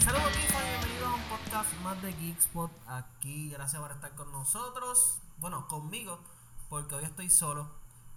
Saludos 0.00 0.32
bienvenidos 0.34 1.08
a 1.08 1.14
un 1.14 1.22
podcast 1.28 1.72
más 1.82 2.02
de 2.02 2.12
Geekspot. 2.14 2.70
Aquí, 2.86 3.50
gracias 3.50 3.80
por 3.80 3.90
estar 3.92 4.14
con 4.14 4.32
nosotros. 4.32 5.18
Bueno, 5.38 5.66
conmigo, 5.68 6.18
porque 6.68 6.94
hoy 6.96 7.04
estoy 7.04 7.30
solo. 7.30 7.70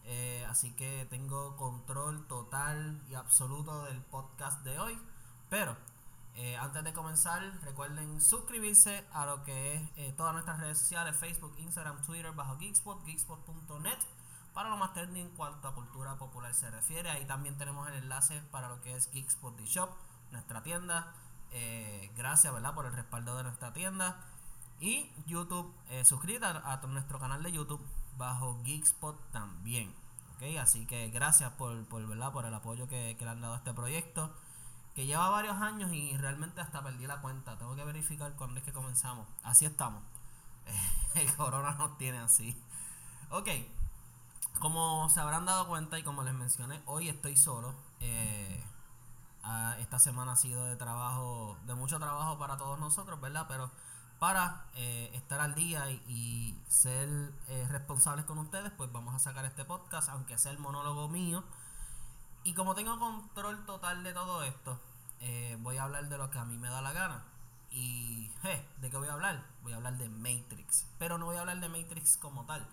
eh, 0.05 0.45
así 0.49 0.71
que 0.73 1.05
tengo 1.09 1.55
control 1.57 2.25
total 2.27 3.01
y 3.09 3.13
absoluto 3.15 3.83
del 3.83 4.01
podcast 4.01 4.63
de 4.63 4.79
hoy. 4.79 4.97
Pero 5.49 5.77
eh, 6.35 6.55
antes 6.57 6.83
de 6.83 6.93
comenzar, 6.93 7.41
recuerden 7.63 8.21
suscribirse 8.21 9.05
a 9.11 9.25
lo 9.25 9.43
que 9.43 9.75
es 9.75 9.81
eh, 9.97 10.13
todas 10.15 10.33
nuestras 10.33 10.59
redes 10.59 10.77
sociales: 10.77 11.15
Facebook, 11.15 11.53
Instagram, 11.57 12.01
Twitter, 12.03 12.31
bajo 12.31 12.57
Geekspot, 12.57 13.03
geekspot.net. 13.05 13.97
Para 14.53 14.69
lo 14.69 14.77
más 14.77 14.93
técnico 14.93 15.27
en 15.27 15.35
cuanto 15.35 15.67
a 15.67 15.73
cultura 15.73 16.15
popular 16.17 16.53
se 16.53 16.69
refiere, 16.71 17.09
ahí 17.09 17.25
también 17.25 17.57
tenemos 17.57 17.87
el 17.89 17.95
enlace 17.95 18.41
para 18.51 18.69
lo 18.69 18.81
que 18.81 18.95
es 18.95 19.09
Geekspot 19.11 19.55
The 19.57 19.65
Shop, 19.65 19.89
nuestra 20.31 20.61
tienda. 20.63 21.13
Eh, 21.51 22.11
gracias, 22.15 22.53
¿verdad? 22.53 22.73
Por 22.73 22.85
el 22.85 22.93
respaldo 22.93 23.37
de 23.37 23.43
nuestra 23.43 23.73
tienda. 23.73 24.21
Y 24.79 25.11
YouTube, 25.25 25.73
suscríbete 26.03 26.45
a, 26.45 26.81
nuestro 26.87 27.19
canal 27.19 27.43
de 27.43 27.51
YouTube 27.51 27.85
bajo 28.17 28.61
Geekspot 28.63 29.31
también. 29.31 29.93
¿ok? 30.35 30.57
Así 30.59 30.85
que 30.85 31.09
gracias 31.11 31.51
por, 31.51 31.87
¿verdad? 32.07 32.33
por 32.33 32.45
el 32.45 32.53
apoyo 32.53 32.87
que 32.87 33.15
le 33.17 33.29
han 33.29 33.41
dado 33.41 33.53
a 33.53 33.57
este 33.57 33.73
proyecto. 33.73 34.33
Que 34.95 35.05
lleva 35.05 35.29
varios 35.29 35.57
años 35.57 35.91
y 35.93 36.17
realmente 36.17 36.61
hasta 36.61 36.83
perdí 36.83 37.07
la 37.07 37.21
cuenta. 37.21 37.57
Tengo 37.57 37.75
que 37.75 37.83
verificar 37.83 38.33
cuándo 38.35 38.59
es 38.59 38.65
que 38.65 38.73
comenzamos. 38.73 39.27
Así 39.43 39.65
estamos. 39.65 40.03
el 41.15 41.33
corona 41.35 41.75
nos 41.75 41.97
tiene 41.97 42.19
así. 42.19 42.61
Ok. 43.29 43.47
Como 44.59 45.09
se 45.09 45.19
habrán 45.19 45.45
dado 45.45 45.67
cuenta 45.67 45.97
y 45.97 46.03
como 46.03 46.23
les 46.23 46.33
mencioné, 46.33 46.81
hoy 46.85 47.09
estoy 47.09 47.35
solo. 47.35 47.73
Eh, 47.99 48.63
Ah, 49.43 49.75
esta 49.79 49.97
semana 49.97 50.33
ha 50.33 50.35
sido 50.35 50.65
de 50.65 50.75
trabajo, 50.75 51.57
de 51.65 51.73
mucho 51.73 51.97
trabajo 51.99 52.37
para 52.37 52.57
todos 52.57 52.79
nosotros, 52.79 53.19
¿verdad? 53.19 53.45
Pero 53.47 53.71
para 54.19 54.65
eh, 54.75 55.09
estar 55.13 55.39
al 55.39 55.55
día 55.55 55.89
y, 55.89 56.55
ser 56.67 57.09
eh, 57.47 57.67
responsables 57.69 58.25
con 58.25 58.37
ustedes, 58.37 58.71
pues 58.77 58.91
vamos 58.91 59.15
a 59.15 59.19
sacar 59.19 59.45
este 59.45 59.65
podcast, 59.65 60.09
aunque 60.09 60.37
sea 60.37 60.51
el 60.51 60.59
monólogo 60.59 61.09
mío. 61.09 61.43
Y 62.43 62.53
como 62.53 62.75
tengo 62.75 62.97
control 62.99 63.65
total 63.65 64.03
de 64.03 64.13
todo 64.13 64.43
esto, 64.43 64.79
eh, 65.19 65.57
voy 65.59 65.77
a 65.77 65.83
hablar 65.83 66.09
de 66.09 66.17
lo 66.17 66.29
que 66.29 66.39
a 66.39 66.45
mí 66.45 66.57
me 66.57 66.69
da 66.69 66.81
la 66.81 66.91
gana. 66.91 67.23
Y, 67.69 68.31
je, 68.41 68.67
¿de 68.81 68.89
qué 68.89 68.97
voy 68.97 69.07
a 69.07 69.13
hablar? 69.13 69.45
Voy 69.63 69.73
a 69.73 69.77
hablar 69.77 69.97
de 69.97 70.09
Matrix. 70.09 70.87
Pero 70.97 71.17
no 71.17 71.25
voy 71.25 71.37
a 71.37 71.41
hablar 71.41 71.59
de 71.59 71.69
Matrix 71.69 72.17
como 72.17 72.45
tal. 72.45 72.67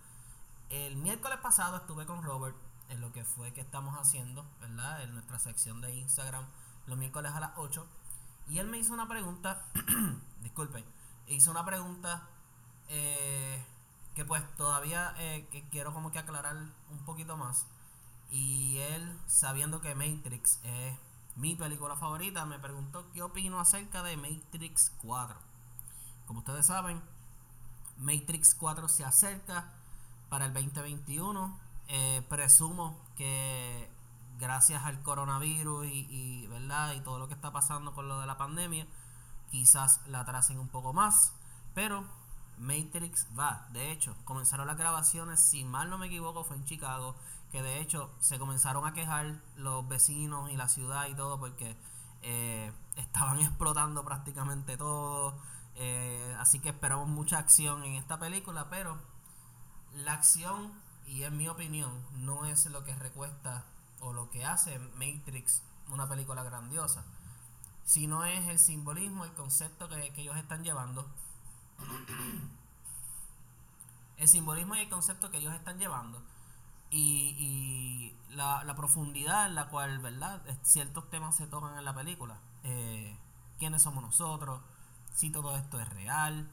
El 0.70 0.96
miércoles 0.96 1.38
pasado 1.38 1.76
estuve 1.76 2.06
con 2.06 2.22
Robert 2.22 2.56
en 2.88 3.00
lo 3.00 3.12
que 3.12 3.24
fue 3.24 3.52
que 3.52 3.60
estamos 3.60 3.94
haciendo, 3.98 4.44
¿verdad? 4.60 5.02
En 5.02 5.12
nuestra 5.12 5.38
sección 5.38 5.80
de 5.80 5.94
Instagram 5.94 6.46
los 6.88 6.98
miércoles 6.98 7.32
a 7.32 7.40
las 7.40 7.52
8. 7.56 7.86
Y 8.48 8.58
él 8.58 8.66
me 8.66 8.78
hizo 8.78 8.94
una 8.94 9.06
pregunta, 9.06 9.66
disculpen, 10.42 10.84
hizo 11.26 11.50
una 11.50 11.64
pregunta 11.64 12.26
eh, 12.88 13.62
que 14.14 14.24
pues 14.24 14.42
todavía 14.56 15.14
eh, 15.18 15.46
que 15.50 15.68
quiero 15.68 15.92
como 15.92 16.10
que 16.10 16.18
aclarar 16.18 16.56
un 16.56 16.98
poquito 17.04 17.36
más. 17.36 17.66
Y 18.30 18.78
él, 18.78 19.18
sabiendo 19.26 19.80
que 19.80 19.94
Matrix 19.94 20.60
es 20.62 20.96
mi 21.36 21.54
película 21.54 21.96
favorita, 21.96 22.44
me 22.44 22.58
preguntó 22.58 23.10
qué 23.12 23.22
opino 23.22 23.60
acerca 23.60 24.02
de 24.02 24.16
Matrix 24.16 24.92
4. 25.02 25.38
Como 26.26 26.40
ustedes 26.40 26.66
saben, 26.66 27.00
Matrix 27.96 28.54
4 28.54 28.88
se 28.88 29.04
acerca 29.04 29.72
para 30.28 30.46
el 30.46 30.52
2021. 30.52 31.58
Eh, 31.88 32.22
presumo 32.28 33.00
que 33.16 33.88
gracias 34.38 34.84
al 34.84 35.00
coronavirus 35.02 35.86
y, 35.86 36.06
y, 36.10 36.46
¿verdad? 36.48 36.92
y 36.94 37.00
todo 37.00 37.18
lo 37.18 37.28
que 37.28 37.34
está 37.34 37.50
pasando 37.50 37.94
con 37.94 38.08
lo 38.08 38.20
de 38.20 38.26
la 38.26 38.36
pandemia, 38.36 38.86
quizás 39.50 40.00
la 40.06 40.20
atrasen 40.20 40.58
un 40.58 40.68
poco 40.68 40.92
más. 40.92 41.32
Pero 41.74 42.04
Matrix 42.58 43.26
va. 43.38 43.66
De 43.72 43.90
hecho, 43.90 44.16
comenzaron 44.24 44.66
las 44.66 44.76
grabaciones, 44.76 45.40
si 45.40 45.64
mal 45.64 45.90
no 45.90 45.98
me 45.98 46.06
equivoco, 46.06 46.44
fue 46.44 46.56
en 46.56 46.64
Chicago. 46.64 47.14
Que 47.50 47.62
de 47.62 47.80
hecho 47.80 48.10
se 48.20 48.38
comenzaron 48.38 48.86
a 48.86 48.92
quejar 48.92 49.40
los 49.56 49.86
vecinos 49.88 50.50
y 50.50 50.56
la 50.56 50.68
ciudad 50.68 51.08
y 51.08 51.14
todo 51.14 51.38
porque 51.38 51.76
eh, 52.22 52.72
estaban 52.96 53.40
explotando 53.40 54.04
prácticamente 54.04 54.76
todo. 54.76 55.38
Eh, 55.76 56.36
así 56.38 56.60
que 56.60 56.70
esperamos 56.70 57.08
mucha 57.08 57.38
acción 57.38 57.84
en 57.84 57.94
esta 57.94 58.18
película, 58.18 58.68
pero 58.68 58.98
la 59.94 60.14
acción, 60.14 60.72
y 61.06 61.22
en 61.22 61.36
mi 61.36 61.48
opinión, 61.48 61.92
no 62.16 62.46
es 62.46 62.66
lo 62.66 62.84
que 62.84 62.94
recuesta 62.94 63.64
o 64.00 64.12
lo 64.12 64.30
que 64.30 64.44
hace 64.44 64.78
Matrix 64.78 65.62
una 65.90 66.08
película 66.08 66.42
grandiosa, 66.42 67.04
sino 67.84 68.24
es 68.24 68.46
el 68.48 68.58
simbolismo, 68.58 69.24
el 69.24 69.32
concepto 69.32 69.88
que, 69.88 70.12
que 70.12 70.22
ellos 70.22 70.36
están 70.36 70.62
llevando. 70.62 71.06
el 74.18 74.28
simbolismo 74.28 74.74
y 74.74 74.80
el 74.80 74.88
concepto 74.88 75.30
que 75.30 75.38
ellos 75.38 75.54
están 75.54 75.78
llevando. 75.78 76.22
Y, 76.90 77.36
y 77.38 78.18
la, 78.36 78.74
profundidad 78.76 79.46
en 79.46 79.54
la 79.54 79.68
cual, 79.68 79.98
¿verdad? 79.98 80.42
Ciertos 80.62 81.08
temas 81.10 81.36
se 81.36 81.46
tocan 81.46 81.76
en 81.78 81.84
la 81.84 81.94
película. 81.94 82.38
Eh, 82.62 83.16
¿Quiénes 83.58 83.82
somos 83.82 84.02
nosotros? 84.02 84.60
Si 85.12 85.30
todo 85.30 85.56
esto 85.56 85.80
es 85.80 85.88
real. 85.90 86.50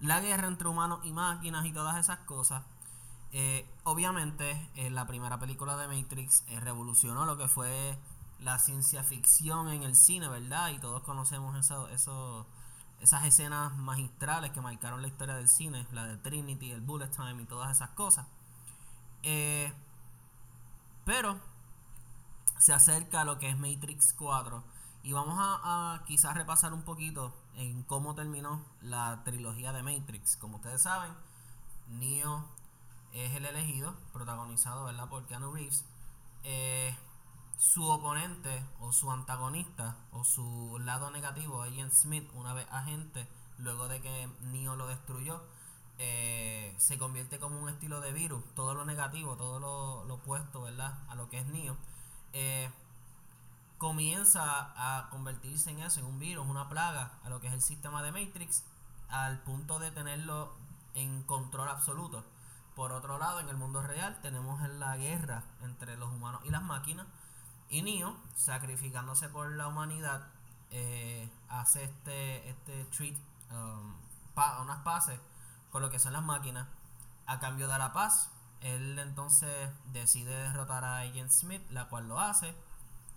La 0.00 0.20
guerra 0.20 0.48
entre 0.48 0.68
humanos 0.68 1.00
y 1.04 1.12
máquinas 1.12 1.64
y 1.66 1.72
todas 1.72 1.96
esas 1.96 2.18
cosas. 2.20 2.64
Eh, 3.32 3.68
obviamente, 3.84 4.70
eh, 4.74 4.90
la 4.90 5.06
primera 5.06 5.38
película 5.38 5.76
de 5.76 5.88
Matrix 5.88 6.44
revolucionó 6.60 7.24
lo 7.24 7.36
que 7.36 7.48
fue 7.48 7.98
la 8.40 8.58
ciencia 8.58 9.02
ficción 9.02 9.68
en 9.70 9.82
el 9.82 9.96
cine, 9.96 10.28
¿verdad? 10.28 10.70
Y 10.70 10.78
todos 10.78 11.02
conocemos 11.02 11.56
eso, 11.56 11.88
eso, 11.88 12.46
esas 13.04 13.24
escenas 13.26 13.76
magistrales 13.76 14.50
que 14.50 14.60
marcaron 14.62 15.02
la 15.02 15.08
historia 15.08 15.34
del 15.34 15.48
cine, 15.48 15.86
la 15.92 16.06
de 16.06 16.16
Trinity, 16.16 16.70
el 16.70 16.80
Bullet 16.80 17.08
Time 17.08 17.42
y 17.42 17.46
todas 17.46 17.70
esas 17.70 17.90
cosas. 17.90 18.26
pero 21.04 21.38
se 22.58 22.72
acerca 22.72 23.20
a 23.20 23.24
lo 23.24 23.38
que 23.38 23.50
es 23.50 23.58
Matrix 23.58 24.14
4 24.14 24.64
y 25.02 25.12
vamos 25.12 25.38
a, 25.38 25.94
a 25.94 26.04
quizás 26.04 26.34
repasar 26.34 26.72
un 26.72 26.82
poquito 26.82 27.34
en 27.56 27.82
cómo 27.82 28.14
terminó 28.14 28.64
la 28.80 29.22
trilogía 29.22 29.72
de 29.72 29.82
Matrix. 29.82 30.36
Como 30.36 30.56
ustedes 30.56 30.80
saben, 30.82 31.12
Neo 31.90 32.48
es 33.12 33.34
el 33.34 33.44
elegido, 33.44 33.94
protagonizado 34.14 34.84
¿verdad? 34.84 35.08
por 35.10 35.26
Keanu 35.26 35.52
Reeves. 35.52 35.84
Eh, 36.42 36.96
su 37.58 37.88
oponente 37.88 38.64
o 38.80 38.92
su 38.92 39.10
antagonista 39.10 39.96
o 40.12 40.24
su 40.24 40.78
lado 40.80 41.10
negativo, 41.10 41.62
Agent 41.62 41.92
Smith, 41.92 42.28
una 42.34 42.52
vez 42.54 42.66
agente, 42.70 43.28
luego 43.58 43.88
de 43.88 44.00
que 44.00 44.28
Neo 44.42 44.76
lo 44.76 44.86
destruyó, 44.86 45.42
eh, 45.98 46.74
se 46.78 46.98
convierte 46.98 47.38
como 47.38 47.60
un 47.60 47.68
estilo 47.68 48.00
de 48.00 48.12
virus. 48.12 48.42
Todo 48.54 48.74
lo 48.74 48.84
negativo, 48.84 49.36
todo 49.36 49.60
lo, 49.60 50.14
opuesto 50.14 50.62
¿verdad? 50.62 50.98
a 51.08 51.14
lo 51.14 51.28
que 51.28 51.38
es 51.38 51.46
Neo. 51.46 51.76
Eh, 52.32 52.70
comienza 53.78 54.42
a 54.76 55.08
convertirse 55.10 55.70
en 55.70 55.80
eso, 55.80 56.00
en 56.00 56.06
un 56.06 56.18
virus, 56.18 56.46
una 56.46 56.68
plaga, 56.68 57.18
a 57.24 57.28
lo 57.28 57.40
que 57.40 57.48
es 57.48 57.52
el 57.52 57.62
sistema 57.62 58.02
de 58.02 58.12
Matrix, 58.12 58.64
al 59.08 59.40
punto 59.42 59.78
de 59.78 59.90
tenerlo 59.90 60.54
en 60.94 61.22
control 61.24 61.68
absoluto. 61.68 62.24
Por 62.74 62.92
otro 62.92 63.18
lado, 63.18 63.40
en 63.40 63.48
el 63.48 63.56
mundo 63.56 63.82
real 63.82 64.18
tenemos 64.20 64.60
la 64.68 64.96
guerra 64.96 65.44
entre 65.62 65.96
los 65.96 66.10
humanos 66.10 66.40
y 66.44 66.50
las 66.50 66.62
máquinas. 66.62 67.06
Y 67.68 67.82
Neo, 67.82 68.16
sacrificándose 68.36 69.28
por 69.28 69.50
la 69.52 69.68
humanidad, 69.68 70.28
eh, 70.70 71.30
hace 71.48 71.84
este, 71.84 72.48
este 72.48 72.84
treat, 72.86 73.16
um, 73.50 73.94
unas 74.62 74.78
paces 74.82 75.20
con 75.70 75.82
lo 75.82 75.90
que 75.90 75.98
son 75.98 76.12
las 76.12 76.22
máquinas. 76.22 76.68
A 77.26 77.40
cambio 77.40 77.68
de 77.68 77.78
la 77.78 77.92
paz, 77.92 78.30
él 78.60 78.98
entonces 78.98 79.70
decide 79.92 80.34
derrotar 80.34 80.84
a 80.84 80.98
Agent 80.98 81.30
Smith, 81.30 81.62
la 81.70 81.88
cual 81.88 82.08
lo 82.08 82.20
hace, 82.20 82.54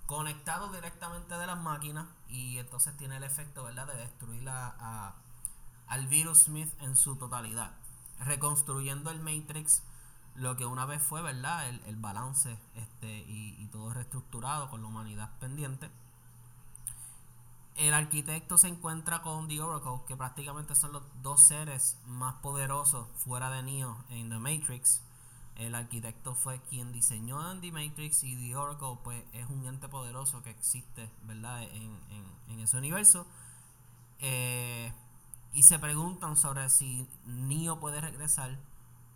conectado 0.06 0.72
directamente 0.72 1.38
de 1.38 1.48
las 1.48 1.58
máquinas. 1.58 2.08
Y 2.30 2.58
entonces 2.58 2.96
tiene 2.98 3.18
el 3.18 3.24
efecto 3.24 3.64
¿verdad? 3.64 3.88
de 3.88 3.98
destruir 3.98 4.48
al 4.50 6.08
virus 6.08 6.44
Smith 6.44 6.74
en 6.82 6.96
su 6.96 7.16
totalidad 7.18 7.72
reconstruyendo 8.20 9.12
el 9.12 9.20
Matrix 9.20 9.84
lo 10.38 10.56
que 10.56 10.66
una 10.66 10.86
vez 10.86 11.02
fue, 11.02 11.22
¿verdad? 11.22 11.68
El, 11.68 11.82
el 11.86 11.96
balance 11.96 12.58
este, 12.76 13.08
y, 13.08 13.56
y, 13.60 13.68
todo 13.68 13.94
reestructurado 13.94 14.70
con 14.70 14.82
la 14.82 14.88
humanidad 14.88 15.32
pendiente. 15.40 15.90
El 17.76 17.94
arquitecto 17.94 18.58
se 18.58 18.68
encuentra 18.68 19.22
con 19.22 19.48
The 19.48 19.62
Oracle, 19.62 20.06
que 20.08 20.16
prácticamente 20.16 20.76
son 20.76 20.94
los 20.94 21.04
dos 21.22 21.46
seres 21.48 21.98
más 22.06 22.36
poderosos 22.36 23.08
fuera 23.18 23.50
de 23.50 23.64
Neo 23.64 24.04
en 24.10 24.30
The 24.30 24.40
Matrix. 24.40 25.02
El 25.56 25.74
arquitecto 25.74 26.36
fue 26.36 26.62
quien 26.62 26.92
diseñó 26.92 27.52
en 27.52 27.62
The 27.62 27.72
Matrix 27.72 28.24
y 28.24 28.36
The 28.36 28.56
Oracle 28.56 29.00
pues 29.04 29.24
es 29.34 29.50
un 29.50 29.66
ente 29.66 29.90
poderoso 29.90 30.44
que 30.44 30.52
existe, 30.52 31.12
¿verdad? 31.24 31.64
En, 31.64 32.00
en, 32.10 32.26
en 32.50 32.60
ese 32.60 32.78
universo. 32.78 33.26
Eh, 34.20 34.94
y 35.54 35.64
se 35.64 35.80
preguntan 35.80 36.38
sobre 36.38 36.70
si 36.70 37.08
Neo 37.26 37.80
puede 37.80 38.02
regresar 38.02 38.60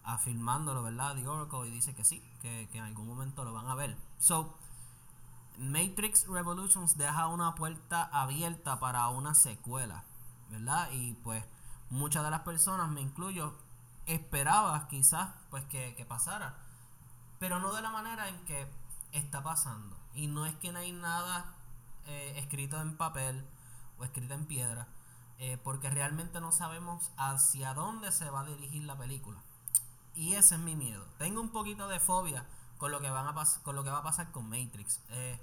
afirmándolo, 0.04 0.84
¿verdad? 0.84 1.16
The 1.16 1.28
Oracle 1.28 1.68
y 1.68 1.72
dice 1.72 1.94
que 1.94 2.04
sí, 2.04 2.24
que, 2.42 2.68
en 2.74 2.84
algún 2.84 3.08
momento 3.08 3.44
lo 3.44 3.54
van 3.54 3.68
a 3.68 3.76
ver. 3.76 3.98
So, 4.18 4.58
Matrix 5.58 6.28
Revolutions 6.28 6.98
deja 6.98 7.28
una 7.28 7.56
puerta 7.56 8.04
abierta 8.12 8.80
para 8.80 9.08
una 9.10 9.36
secuela, 9.36 10.04
¿verdad? 10.50 10.90
Y 10.92 11.14
pues 11.14 11.44
muchas 11.90 12.24
de 12.24 12.32
las 12.32 12.42
personas, 12.42 12.90
me 12.90 13.02
incluyo, 13.02 13.54
esperaba 14.06 14.88
quizás 14.88 15.30
pues 15.50 15.64
que, 15.66 15.96
que 15.96 16.06
pasara, 16.06 16.58
pero 17.40 17.60
no 17.60 17.74
de 17.74 17.82
la 17.82 17.92
manera 17.92 18.28
en 18.28 18.44
que 18.46 18.68
está 19.12 19.44
pasando. 19.44 19.98
Y 20.14 20.28
no 20.28 20.46
es 20.46 20.56
que 20.56 20.72
no 20.72 20.80
hay 20.80 20.92
nada 20.92 21.56
eh, 22.08 22.34
escrito 22.38 22.82
en 22.82 22.98
papel 22.98 23.46
o 23.98 24.04
escrito 24.04 24.34
en 24.34 24.46
piedra, 24.46 24.88
eh, 25.38 25.60
porque 25.64 25.90
realmente 25.90 26.42
no 26.42 26.52
sabemos 26.52 27.12
hacia 27.18 27.74
dónde 27.74 28.12
se 28.12 28.30
va 28.30 28.42
a 28.42 28.46
dirigir 28.46 28.84
la 28.84 28.98
película. 28.98 29.42
Y 30.16 30.34
ese 30.36 30.56
es 30.56 30.62
mi 30.62 30.76
miedo. 30.76 31.06
Tengo 31.18 31.42
un 31.42 31.50
poquito 31.50 31.88
de 31.88 32.00
fobia 32.00 32.46
con 32.78 32.92
lo 32.92 33.00
que, 33.00 33.10
van 33.10 33.28
a 33.28 33.46
con 33.64 33.76
lo 33.76 33.84
que 33.84 33.90
va 33.90 34.00
a 34.00 34.04
pasar 34.04 34.32
con 34.32 34.50
Matrix. 34.50 35.00
Eh, 35.10 35.40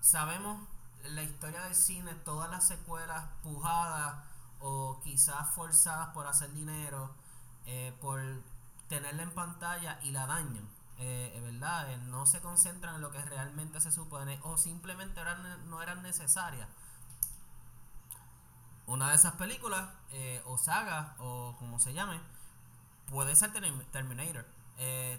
sabemos 0.00 0.66
la 1.04 1.22
historia 1.22 1.62
del 1.62 1.74
cine, 1.74 2.14
todas 2.24 2.50
las 2.50 2.66
secuelas 2.66 3.24
pujadas 3.42 4.24
o 4.60 5.00
quizás 5.04 5.50
forzadas 5.54 6.08
por 6.08 6.26
hacer 6.26 6.52
dinero, 6.52 7.14
por 8.00 8.20
tenerla 8.88 9.22
en 9.22 9.30
pantalla 9.30 10.00
y 10.02 10.10
la 10.10 10.26
dañan. 10.26 10.68
Eh, 11.00 11.40
¿verdad? 11.44 11.92
Eh, 11.92 11.96
no 12.08 12.26
se 12.26 12.40
concentran 12.40 12.96
en 12.96 13.00
lo 13.00 13.12
que 13.12 13.22
realmente 13.22 13.80
se 13.80 13.92
supone 13.92 14.40
o 14.42 14.58
simplemente 14.58 15.20
no 15.66 15.80
eran 15.80 16.02
necesarias. 16.02 16.68
Una 18.86 19.10
de 19.10 19.14
esas 19.14 19.34
películas 19.34 19.90
eh, 20.10 20.42
o 20.46 20.58
sagas 20.58 21.12
o 21.18 21.54
como 21.58 21.78
se 21.78 21.92
llame 21.92 22.20
puede 23.10 23.34
ser 23.36 23.52
Terminator. 23.52 24.46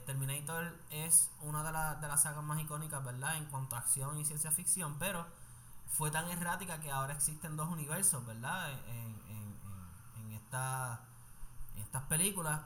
Terminator 0.06 0.74
es 0.89 1.31
una 1.41 1.63
de, 1.63 2.01
de, 2.01 2.07
las 2.07 2.24
sagas 2.24 2.44
más 2.44 2.62
icónicas, 2.62 3.03
¿verdad? 3.03 3.36
En 3.38 3.45
cuanto 3.45 3.75
a 3.75 3.80
acción 3.80 4.18
y 4.18 4.25
ciencia 4.25 4.51
ficción, 4.51 4.97
pero 5.00 5.25
fue 5.91 6.12
tan 6.12 6.30
errática 6.30 6.80
que 6.80 6.91
ahora 6.91 7.13
existen 7.13 7.57
dos 7.57 7.69
universos, 7.69 8.25
¿verdad? 8.25 8.71
En, 8.88 9.21
en, 9.27 9.59
en 10.15 10.31
estas 10.33 12.03
películas. 12.07 12.62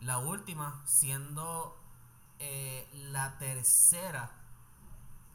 La 0.00 0.18
última 0.18 0.82
siendo 0.84 1.76
eh, 2.38 2.86
la 2.92 3.38
tercera, 3.38 4.30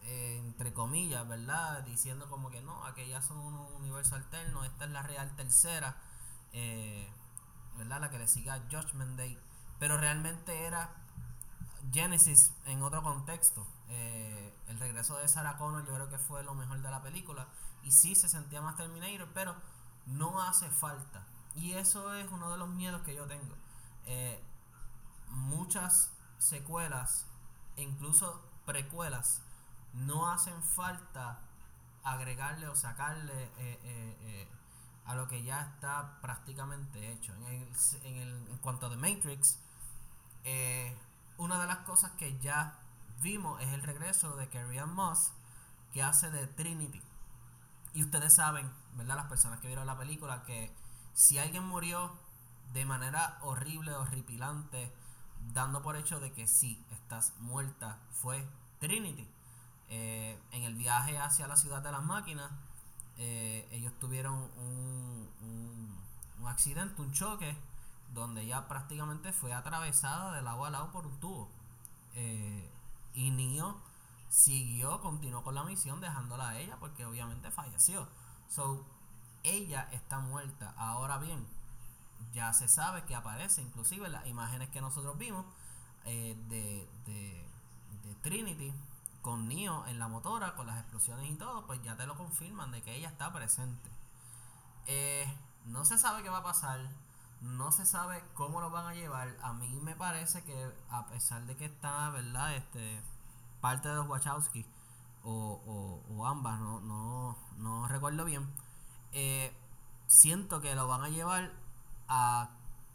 eh, 0.03 0.37
entre 0.37 0.71
comillas, 0.71 1.27
¿verdad? 1.27 1.81
Diciendo 1.83 2.29
como 2.29 2.51
que 2.51 2.61
no, 2.61 2.85
aquellas 2.85 3.25
son 3.25 3.37
un 3.39 3.55
universo 3.79 4.15
alterno, 4.15 4.63
esta 4.63 4.85
es 4.85 4.91
la 4.91 5.01
real 5.01 5.35
tercera, 5.35 5.97
eh, 6.53 7.11
¿verdad? 7.77 8.01
La 8.01 8.09
que 8.09 8.19
le 8.19 8.27
siga 8.27 8.61
Judgment 8.71 9.17
Day, 9.17 9.37
pero 9.79 9.97
realmente 9.97 10.65
era 10.65 10.89
Genesis 11.91 12.53
en 12.65 12.81
otro 12.83 13.01
contexto. 13.03 13.65
el 13.89 14.79
regreso 14.79 15.17
de 15.17 15.27
Sarah 15.27 15.57
Connor 15.57 15.85
yo 15.85 15.93
creo 15.93 16.09
que 16.09 16.17
fue 16.17 16.43
lo 16.43 16.55
mejor 16.55 16.81
de 16.81 16.89
la 16.89 17.01
película 17.01 17.47
y 17.83 17.91
sí 17.91 18.15
se 18.15 18.29
sentía 18.29 18.61
más 18.61 18.77
Terminator, 18.77 19.27
pero 19.33 19.55
no 20.05 20.41
hace 20.41 20.69
falta. 20.69 21.25
Y 21.55 21.73
eso 21.73 22.13
es 22.13 22.31
uno 22.31 22.51
de 22.51 22.57
los 22.57 22.69
miedos 22.69 23.01
que 23.01 23.15
yo 23.15 23.25
tengo. 23.25 23.55
muchas 25.29 26.11
secuelas 26.37 27.27
incluso 27.77 28.41
precuelas 28.65 29.41
no 29.93 30.29
hacen 30.31 30.61
falta 30.63 31.39
agregarle 32.03 32.67
o 32.67 32.75
sacarle 32.75 33.43
eh, 33.57 33.79
eh, 33.83 34.17
eh, 34.21 34.47
a 35.05 35.15
lo 35.15 35.27
que 35.27 35.43
ya 35.43 35.61
está 35.61 36.19
prácticamente 36.21 37.11
hecho. 37.11 37.33
En, 37.35 37.43
el, 37.43 37.67
en, 38.03 38.15
el, 38.17 38.47
en 38.47 38.57
cuanto 38.57 38.85
a 38.85 38.89
The 38.89 38.97
Matrix, 38.97 39.59
una 41.37 41.59
de 41.59 41.67
las 41.67 41.79
cosas 41.79 42.11
que 42.11 42.37
ya 42.39 42.79
vimos 43.21 43.61
es 43.61 43.69
el 43.69 43.81
regreso 43.83 44.35
de 44.35 44.47
Carrie 44.47 44.85
Moss 44.85 45.31
que 45.93 46.03
hace 46.03 46.29
de 46.29 46.47
Trinity. 46.47 47.01
Y 47.93 48.03
ustedes 48.03 48.33
saben, 48.33 48.71
¿verdad? 48.95 49.15
Las 49.15 49.25
personas 49.25 49.59
que 49.59 49.67
vieron 49.67 49.85
la 49.85 49.97
película, 49.97 50.43
que 50.43 50.73
si 51.13 51.37
alguien 51.37 51.65
murió 51.65 52.11
de 52.73 52.85
manera 52.85 53.37
horrible, 53.41 53.93
horripilante, 53.93 54.93
dando 55.53 55.81
por 55.81 55.97
hecho 55.97 56.19
de 56.19 56.31
que 56.31 56.47
sí, 56.47 56.85
estás 56.91 57.33
muerta, 57.39 57.99
fue 58.11 58.47
Trinity. 58.79 59.27
Eh, 59.89 60.41
en 60.51 60.63
el 60.63 60.75
viaje 60.75 61.17
hacia 61.17 61.47
la 61.47 61.57
ciudad 61.57 61.81
de 61.81 61.91
las 61.91 62.03
máquinas, 62.03 62.49
eh, 63.23 63.67
ellos 63.71 63.93
tuvieron 63.99 64.33
un, 64.33 65.29
un, 66.39 66.47
accidente, 66.47 66.99
un 67.03 67.11
choque, 67.11 67.55
donde 68.15 68.41
ella 68.41 68.67
prácticamente 68.67 69.31
fue 69.31 69.53
atravesada 69.53 70.35
del 70.35 70.47
agua 70.47 70.67
al 70.67 70.73
lado 70.73 70.91
por 70.91 71.05
un 71.05 71.19
tubo. 71.19 71.47
Eh, 72.15 72.67
y 73.13 73.29
Neo 73.29 73.79
siguió, 74.27 75.01
continuó 75.01 75.43
con 75.43 75.53
la 75.53 75.63
misión 75.63 76.01
dejándola 76.01 76.49
a 76.49 76.59
ella 76.59 76.77
porque 76.79 77.05
obviamente 77.05 77.51
falleció. 77.51 78.07
So, 78.49 78.83
ella 79.43 79.87
está 79.91 80.17
muerta. 80.17 80.73
Ahora 80.75 81.19
bien, 81.19 81.45
ya 82.33 82.51
se 82.53 82.67
sabe 82.67 83.03
que 83.05 83.13
aparece, 83.13 83.61
inclusive 83.61 84.09
las 84.09 84.25
imágenes 84.25 84.69
que 84.69 84.81
nosotros 84.81 85.15
vimos 85.19 85.45
eh, 86.05 86.35
de, 86.49 86.89
de, 87.05 87.45
Trinity 88.23 88.73
con 89.21 89.47
Neo 89.47 89.85
en 89.87 89.99
la 89.99 90.07
motora, 90.07 90.55
con 90.55 90.67
las 90.67 90.79
explosiones 90.79 91.29
y 91.29 91.35
todo, 91.35 91.65
pues 91.65 91.81
ya 91.83 91.95
te 91.95 92.05
lo 92.05 92.15
confirman 92.15 92.71
de 92.71 92.81
que 92.81 92.95
ella 92.95 93.09
está 93.09 93.31
presente. 93.31 93.89
Eh, 94.87 95.25
no 95.65 95.85
se 95.85 95.97
sabe 95.97 96.23
qué 96.23 96.29
va 96.29 96.39
a 96.39 96.43
pasar, 96.43 96.79
no 97.41 97.71
se 97.71 97.85
sabe 97.85 98.23
cómo 98.33 98.61
lo 98.61 98.69
van 98.69 98.87
a 98.87 98.93
llevar. 98.93 99.37
A 99.41 99.53
mí 99.53 99.79
me 99.81 99.95
parece 99.95 100.43
que 100.43 100.71
a 100.89 101.05
pesar 101.07 101.45
de 101.45 101.55
que 101.55 101.65
está, 101.65 102.09
¿verdad? 102.09 102.55
Este, 102.55 103.01
parte 103.61 103.89
de 103.89 103.95
los 103.95 104.07
Wachowski 104.07 104.65
o, 105.23 106.03
o, 106.09 106.25
ambas, 106.25 106.59
no, 106.59 106.81
no, 106.81 107.37
no 107.57 107.87
recuerdo 107.87 108.25
bien. 108.25 108.47
Eh, 109.11 109.55
siento 110.07 110.61
que 110.61 110.75
lo 110.75 110.87
van 110.87 111.03
a 111.03 111.09
llevar 111.09 111.51
a 112.07 112.49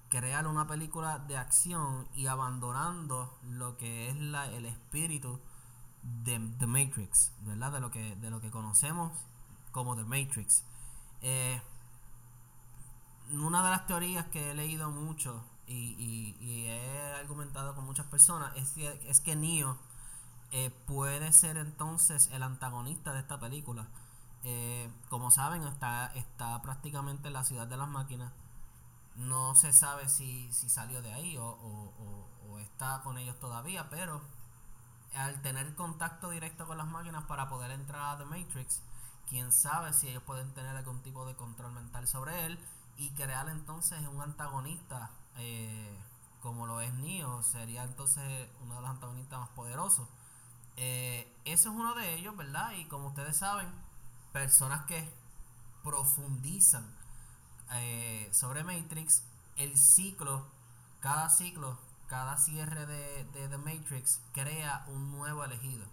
crear 0.08 0.46
una 0.46 0.66
película 0.66 1.18
de 1.18 1.36
acción 1.36 2.08
y 2.14 2.26
abandonando 2.26 3.38
lo 3.42 3.76
que 3.76 4.08
es 4.08 4.16
la, 4.16 4.46
el 4.46 4.66
espíritu 4.66 5.40
de 6.02 6.38
The 6.58 6.66
Matrix, 6.66 7.32
¿verdad? 7.40 7.72
De 7.72 7.80
lo 7.80 7.90
que, 7.90 8.16
de 8.16 8.30
lo 8.30 8.40
que 8.40 8.50
conocemos 8.50 9.12
como 9.72 9.96
The 9.96 10.04
Matrix. 10.04 10.64
Eh, 11.22 11.60
una 13.32 13.62
de 13.64 13.70
las 13.70 13.86
teorías 13.86 14.26
que 14.26 14.50
he 14.50 14.54
leído 14.54 14.90
mucho 14.90 15.44
y, 15.66 16.34
he 16.68 17.14
argumentado 17.14 17.74
con 17.74 17.84
muchas 17.84 18.06
personas 18.06 18.54
es 18.56 18.70
que, 18.70 19.00
es 19.08 19.20
que 19.20 19.34
Neo 19.34 19.76
eh, 20.52 20.70
puede 20.86 21.32
ser 21.32 21.56
entonces 21.56 22.28
el 22.32 22.42
antagonista 22.42 23.12
de 23.12 23.20
esta 23.20 23.40
película. 23.40 23.88
Eh, 24.44 24.88
como 25.08 25.30
saben, 25.30 25.64
está, 25.64 26.06
está 26.14 26.62
prácticamente 26.62 27.28
en 27.28 27.34
la 27.34 27.42
ciudad 27.44 27.66
de 27.66 27.76
las 27.76 27.88
máquinas 27.88 28.32
no 29.16 29.54
se 29.54 29.72
sabe 29.72 30.08
si, 30.08 30.52
si 30.52 30.68
salió 30.68 31.02
de 31.02 31.12
ahí 31.12 31.36
o, 31.36 31.44
o, 31.44 32.58
está 32.58 33.00
con 33.02 33.18
ellos 33.18 33.38
todavía, 33.38 33.88
pero 33.90 34.22
al 35.16 35.40
tener 35.42 35.74
contacto 35.74 36.30
directo 36.30 36.66
con 36.66 36.78
las 36.78 36.86
máquinas 36.86 37.24
para 37.24 37.48
poder 37.48 37.70
entrar 37.70 38.14
a 38.14 38.18
The 38.18 38.24
Matrix, 38.24 38.82
quién 39.28 39.50
sabe 39.52 39.92
si 39.92 40.08
ellos 40.08 40.22
pueden 40.22 40.52
tener 40.52 40.76
algún 40.76 41.02
tipo 41.02 41.26
de 41.26 41.34
control 41.34 41.72
mental 41.72 42.06
sobre 42.06 42.46
él 42.46 42.58
y 42.96 43.10
crear 43.10 43.48
entonces 43.48 43.98
un 44.08 44.20
antagonista 44.20 45.10
eh, 45.36 45.98
como 46.40 46.66
lo 46.66 46.80
es 46.80 46.92
Neo, 46.94 47.42
sería 47.42 47.82
entonces 47.84 48.48
uno 48.62 48.76
de 48.76 48.80
los 48.82 48.90
antagonistas 48.90 49.40
más 49.40 49.48
poderosos. 49.50 50.06
Eh, 50.76 51.32
eso 51.44 51.70
es 51.70 51.74
uno 51.74 51.94
de 51.94 52.14
ellos, 52.14 52.36
¿verdad? 52.36 52.72
Y 52.72 52.84
como 52.86 53.08
ustedes 53.08 53.36
saben, 53.36 53.66
personas 54.32 54.84
que 54.86 55.08
profundizan 55.82 56.86
eh, 57.72 58.28
sobre 58.32 58.62
Matrix, 58.62 59.22
el 59.56 59.76
ciclo, 59.76 60.46
cada 61.00 61.30
ciclo, 61.30 61.78
cada 62.08 62.36
cierre 62.36 62.86
de, 62.86 63.24
The 63.32 63.58
Matrix 63.58 64.20
crea 64.32 64.84
un 64.88 65.10
nuevo 65.10 65.44
elegido. 65.44 65.86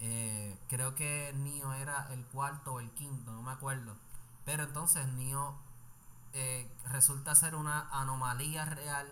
Eh, 0.00 0.58
creo 0.68 0.94
que 0.94 1.32
Neo 1.36 1.72
era 1.74 2.08
el 2.12 2.24
cuarto 2.26 2.74
o 2.74 2.80
el 2.80 2.90
quinto, 2.90 3.32
no 3.32 3.42
me 3.42 3.52
acuerdo. 3.52 3.96
Pero 4.44 4.64
entonces 4.64 5.06
Neo 5.14 5.56
eh, 6.32 6.70
resulta 6.90 7.34
ser 7.34 7.54
una 7.54 7.88
anomalía 7.90 8.64
real 8.64 9.10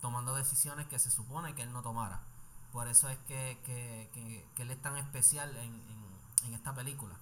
tomando 0.00 0.34
decisiones 0.34 0.86
que 0.88 0.98
se 0.98 1.10
supone 1.10 1.54
que 1.54 1.62
él 1.62 1.72
no 1.72 1.82
tomara. 1.82 2.20
Por 2.72 2.88
eso 2.88 3.08
es 3.08 3.18
que, 3.28 4.44
él 4.56 4.70
es 4.70 4.82
tan 4.82 4.96
especial 4.96 5.54
en, 5.56 5.74
en, 5.74 6.46
en 6.46 6.54
esta 6.54 6.74
película. 6.74 7.14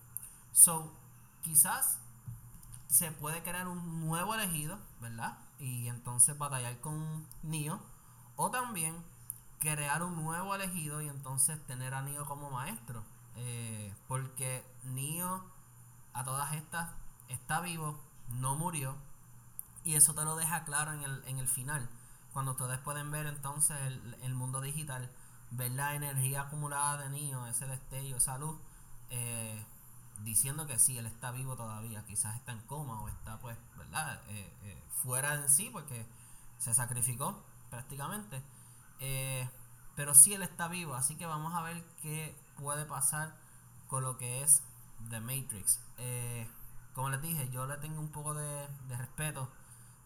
So, 0.52 0.92
quizás 1.42 1.98
se 2.90 3.12
puede 3.12 3.42
crear 3.42 3.68
un 3.68 4.00
nuevo 4.06 4.34
elegido, 4.34 4.78
¿verdad? 5.00 5.38
Y 5.58 5.86
entonces 5.86 6.36
batallar 6.36 6.80
con 6.80 7.26
Neo. 7.42 7.80
O 8.42 8.50
también 8.50 8.96
crear 9.58 10.02
un 10.02 10.16
nuevo 10.16 10.54
elegido 10.54 11.02
y 11.02 11.08
entonces 11.08 11.62
tener 11.66 11.92
a 11.92 12.00
Neo 12.00 12.24
como 12.24 12.50
maestro. 12.50 13.04
Eh, 13.36 13.94
porque 14.08 14.64
Neo 14.82 15.44
a 16.14 16.24
todas 16.24 16.54
estas 16.54 16.88
está 17.28 17.60
vivo, 17.60 18.00
no 18.30 18.56
murió. 18.56 18.96
Y 19.84 19.94
eso 19.94 20.14
te 20.14 20.24
lo 20.24 20.36
deja 20.36 20.64
claro 20.64 20.94
en 20.94 21.02
el, 21.02 21.22
en 21.26 21.38
el 21.38 21.48
final. 21.48 21.86
Cuando 22.32 22.52
ustedes 22.52 22.78
pueden 22.78 23.10
ver 23.10 23.26
entonces 23.26 23.76
el, 24.22 24.34
mundo 24.34 24.62
digital, 24.62 25.10
ver 25.50 25.72
la 25.72 25.94
energía 25.94 26.40
acumulada 26.40 26.96
de 27.02 27.10
Neo, 27.10 27.46
ese 27.46 27.66
destello, 27.66 28.16
esa 28.16 28.38
luz, 28.38 28.58
eh, 29.10 29.62
diciendo 30.24 30.66
que 30.66 30.78
sí, 30.78 30.96
él 30.96 31.04
está 31.04 31.30
vivo 31.30 31.56
todavía, 31.56 32.06
quizás 32.06 32.36
está 32.36 32.52
en 32.52 32.60
coma 32.60 33.02
o 33.02 33.08
está 33.10 33.38
pues, 33.38 33.58
¿verdad? 33.76 34.18
Eh, 34.28 34.50
eh, 34.62 34.82
fuera 35.02 35.34
en 35.34 35.50
sí 35.50 35.68
porque 35.70 36.06
se 36.56 36.72
sacrificó 36.72 37.42
prácticamente. 37.70 38.42
pero 39.96 40.14
sí, 40.14 40.34
él 40.34 40.42
está 40.42 40.68
vivo, 40.68 40.94
así 40.94 41.16
que 41.16 41.26
vamos 41.26 41.54
a 41.54 41.62
ver 41.62 41.84
qué 42.02 42.36
puede 42.56 42.84
pasar 42.84 43.34
con 43.88 44.02
lo 44.04 44.18
que 44.18 44.42
es 44.42 44.62
The 45.08 45.20
Matrix. 45.20 45.80
como 46.94 47.10
les 47.10 47.22
dije, 47.22 47.48
yo 47.50 47.66
le 47.66 47.76
tengo 47.78 48.00
un 48.00 48.10
poco 48.10 48.34
de, 48.34 48.68
de 48.88 48.96
respeto 48.96 49.48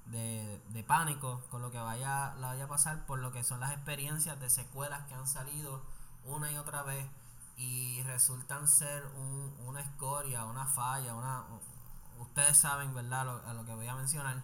de, 0.07 0.85
pánico 0.87 1.43
con 1.51 1.63
lo 1.63 1.71
que 1.71 1.79
vaya, 1.79 2.35
la 2.35 2.49
vaya 2.49 2.65
a 2.65 2.69
pasar 2.69 3.07
por 3.07 3.19
lo 3.19 3.33
que 3.33 3.43
son 3.43 3.61
las 3.61 3.73
experiencias 3.73 4.39
de 4.41 4.51
secuelas 4.51 5.07
que 5.07 5.15
han 5.15 5.27
salido 5.27 5.83
una 6.25 6.51
y 6.51 6.57
otra 6.57 6.83
vez 6.83 7.07
y 7.57 8.03
resultan 8.03 8.69
ser 8.69 9.05
una 9.65 9.81
escoria, 9.81 10.45
una 10.45 10.67
falla, 10.67 11.15
una 11.15 11.45
ustedes 12.19 12.59
saben, 12.59 12.95
¿verdad? 12.95 13.25
Lo, 13.25 13.47
a 13.47 13.55
lo 13.55 13.65
que 13.65 13.75
voy 13.75 13.87
a 13.87 13.95
mencionar. 13.95 14.43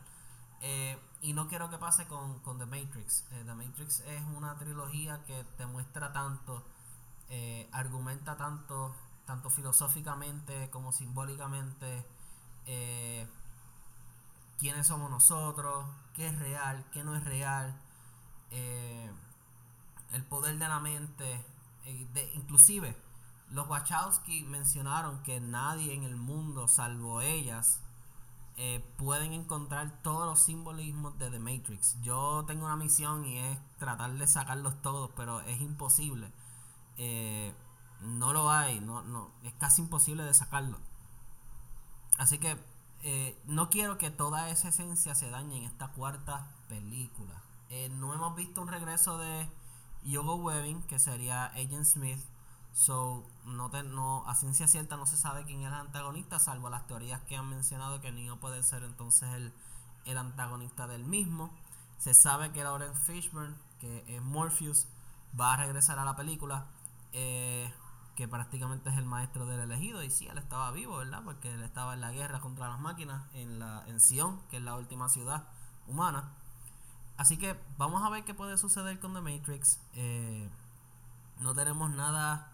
Eh, 0.61 0.99
y 1.23 1.33
no 1.33 1.49
quiero 1.49 1.71
que 1.71 1.79
pase 1.79 2.07
con, 2.07 2.39
con 2.41 2.59
The 2.59 2.67
Matrix. 2.67 3.25
Eh, 3.33 3.43
The 3.45 3.55
Matrix 3.55 4.01
es 4.01 4.23
una 4.37 4.57
trilogía 4.59 5.23
que 5.25 5.45
te 5.57 5.67
muestra 5.67 6.13
tanto, 6.13 6.65
eh, 7.29 7.69
argumenta 7.73 8.37
tanto, 8.37 8.95
tanto 9.27 9.51
filosóficamente 9.51 10.71
como 10.71 10.93
simbólicamente 10.93 12.05
quiénes 14.61 14.87
somos 14.87 15.11
nosotros, 15.11 15.87
qué 16.15 16.27
es 16.27 16.39
real, 16.39 16.85
qué 16.93 17.03
no 17.03 17.17
es 17.17 17.25
real, 17.25 17.75
eh, 18.51 19.11
el 20.13 20.23
poder 20.25 20.59
de 20.59 20.69
la 20.69 20.81
mente, 20.81 21.45
eh, 21.87 22.07
de, 22.13 22.31
inclusive 22.35 22.95
los 23.49 23.67
Wachowski 23.69 24.43
mencionaron 24.43 25.23
que 25.23 25.41
nadie 25.41 25.95
en 25.95 26.03
el 26.03 26.15
mundo, 26.15 26.69
salvo 26.69 27.23
ellas, 27.23 27.81
eh, 28.61 28.85
pueden 28.97 29.33
encontrar 29.33 30.03
todos 30.03 30.27
los 30.27 30.41
simbolismos 30.41 31.19
de 31.19 31.31
The 31.31 31.39
Matrix. 31.39 32.01
Yo 32.03 32.45
tengo 32.47 32.67
una 32.67 32.77
misión 32.77 33.25
y 33.25 33.39
es 33.39 33.59
tratar 33.79 34.13
de 34.13 34.27
sacarlos 34.27 34.81
todos, 34.83 35.11
pero 35.17 35.41
es 35.41 35.61
imposible. 35.61 36.33
no 38.03 38.33
lo 38.33 38.51
hay, 38.51 38.81
no, 38.81 39.03
no, 39.03 39.31
es 39.43 39.55
casi 39.55 39.83
imposible 39.83 40.23
de 40.25 40.35
sacarlo. 40.35 40.79
Así 42.19 42.39
que 42.39 42.57
eh, 43.03 43.41
no 43.47 43.71
quiero 43.71 43.97
que 43.97 44.11
toda 44.11 44.51
esa 44.51 44.69
esencia 44.69 45.15
se 45.15 45.31
dañe 45.31 45.57
en 45.57 45.65
esta 45.65 45.89
cuarta 45.89 46.49
película. 46.69 47.43
Eh, 47.71 47.89
no 47.89 48.13
hemos 48.13 48.37
visto 48.37 48.61
un 48.61 48.69
regreso 48.69 49.17
de 49.17 49.49
Yogo 50.05 50.35
Webbing, 50.35 50.83
que 50.83 50.99
sería 50.99 51.47
Agent 51.47 51.87
Smith. 51.87 52.21
So, 52.73 53.27
no, 53.45 53.69
no, 53.69 54.29
a 54.29 54.35
ciencia 54.35 54.69
cierta 54.69 54.97
no 54.97 55.07
se 55.07 55.17
sabe 55.17 55.45
quién 55.45 55.61
es 55.61 55.67
el 55.67 55.75
antagonista, 55.75 56.39
salvo 56.39 56.71
las 56.71 56.87
teorías 56.87 57.21
que 57.23 57.37
han 57.37 57.49
mencionado 57.49 58.01
que 58.01 58.13
Neo 58.13 58.39
puede 58.39 58.63
ser 58.63 58.85
entonces 58.85 59.29
el, 59.35 59.53
el 60.07 60.19
antagonista 60.19 60.87
del 60.87 61.05
mismo. 61.05 61.51
Se 61.99 62.15
sabe 62.15 62.53
que 62.53 62.65
Lawrence 62.65 63.01
Fishburne, 63.03 63.57
que 63.79 64.05
es 64.09 64.23
Morpheus, 64.23 64.87
va 65.39 65.55
a 65.55 65.57
regresar 65.57 65.99
a 65.99 66.05
la 66.05 66.17
película. 66.17 66.67
Eh, 67.13 67.71
que 68.21 68.29
prácticamente 68.29 68.91
es 68.91 68.99
el 68.99 69.07
maestro 69.07 69.47
del 69.47 69.61
elegido. 69.61 70.03
Y 70.03 70.11
sí, 70.11 70.27
él 70.27 70.37
estaba 70.37 70.71
vivo, 70.73 70.99
¿verdad? 70.99 71.23
Porque 71.25 71.55
él 71.55 71.63
estaba 71.63 71.95
en 71.95 72.03
la 72.03 72.13
guerra 72.13 72.41
contra 72.41 72.69
las 72.69 72.79
máquinas 72.79 73.25
en, 73.33 73.59
la, 73.59 73.83
en 73.87 73.99
Sion, 73.99 74.39
que 74.51 74.59
es 74.59 74.63
la 74.63 74.77
última 74.77 75.09
ciudad 75.09 75.45
humana. 75.87 76.35
Así 77.17 77.39
que 77.39 77.59
vamos 77.79 78.03
a 78.03 78.11
ver 78.11 78.25
qué 78.25 78.35
puede 78.35 78.59
suceder 78.59 79.01
con 79.01 79.15
The 79.15 79.23
Matrix. 79.23 79.81
Eh, 79.95 80.51
no 81.39 81.55
tenemos 81.55 81.91
nada 81.91 82.53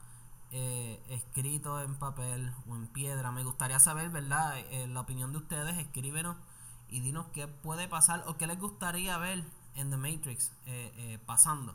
eh, 0.50 1.02
escrito 1.08 1.80
en 1.82 1.94
papel 1.96 2.52
o 2.68 2.76
en 2.76 2.86
piedra. 2.88 3.32
Me 3.32 3.44
gustaría 3.44 3.80
saber, 3.80 4.10
¿verdad? 4.10 4.58
Eh, 4.58 4.86
la 4.88 5.00
opinión 5.00 5.32
de 5.32 5.38
ustedes. 5.38 5.76
Escríbenos 5.78 6.36
y 6.88 7.00
dinos 7.00 7.26
qué 7.32 7.48
puede 7.48 7.88
pasar 7.88 8.24
o 8.26 8.36
qué 8.36 8.46
les 8.46 8.58
gustaría 8.58 9.18
ver 9.18 9.44
en 9.74 9.90
The 9.90 9.96
Matrix 9.96 10.52
pasando. 11.26 11.74